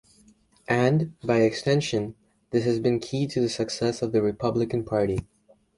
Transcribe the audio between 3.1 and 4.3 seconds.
to the success of the